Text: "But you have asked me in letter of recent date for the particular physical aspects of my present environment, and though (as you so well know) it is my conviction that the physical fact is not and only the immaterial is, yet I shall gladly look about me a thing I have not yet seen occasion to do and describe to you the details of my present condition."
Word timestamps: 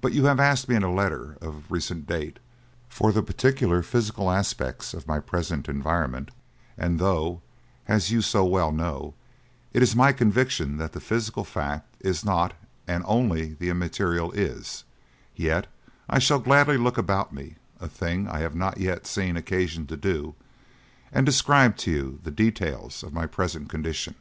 "But 0.00 0.12
you 0.12 0.26
have 0.26 0.38
asked 0.38 0.68
me 0.68 0.76
in 0.76 0.82
letter 0.94 1.36
of 1.40 1.68
recent 1.68 2.06
date 2.06 2.38
for 2.88 3.10
the 3.10 3.24
particular 3.24 3.82
physical 3.82 4.30
aspects 4.30 4.94
of 4.94 5.08
my 5.08 5.18
present 5.18 5.68
environment, 5.68 6.30
and 6.76 7.00
though 7.00 7.42
(as 7.88 8.12
you 8.12 8.22
so 8.22 8.44
well 8.44 8.70
know) 8.70 9.14
it 9.72 9.82
is 9.82 9.96
my 9.96 10.12
conviction 10.12 10.76
that 10.76 10.92
the 10.92 11.00
physical 11.00 11.42
fact 11.42 11.96
is 11.98 12.24
not 12.24 12.52
and 12.86 13.02
only 13.04 13.54
the 13.54 13.68
immaterial 13.68 14.30
is, 14.30 14.84
yet 15.34 15.66
I 16.08 16.20
shall 16.20 16.38
gladly 16.38 16.76
look 16.76 16.96
about 16.96 17.32
me 17.32 17.56
a 17.80 17.88
thing 17.88 18.28
I 18.28 18.38
have 18.38 18.54
not 18.54 18.78
yet 18.78 19.08
seen 19.08 19.36
occasion 19.36 19.88
to 19.88 19.96
do 19.96 20.36
and 21.10 21.26
describe 21.26 21.76
to 21.78 21.90
you 21.90 22.20
the 22.22 22.30
details 22.30 23.02
of 23.02 23.12
my 23.12 23.26
present 23.26 23.68
condition." 23.68 24.14